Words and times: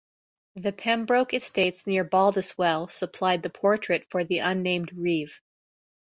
The 0.55 0.71
Pembroke 0.71 1.35
estates 1.35 1.85
near 1.85 2.03
Baldeswelle 2.03 2.89
supplied 2.89 3.43
the 3.43 3.51
portrait 3.51 4.03
for 4.09 4.23
the 4.23 4.39
unnamed 4.39 4.91
Reeve. 4.97 5.39